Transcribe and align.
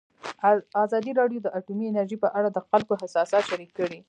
ازادي 0.85 1.11
راډیو 1.19 1.39
د 1.43 1.47
اټومي 1.57 1.85
انرژي 1.87 2.17
په 2.23 2.29
اړه 2.37 2.49
د 2.51 2.59
خلکو 2.67 2.91
احساسات 2.95 3.43
شریک 3.49 3.71
کړي. 3.77 3.99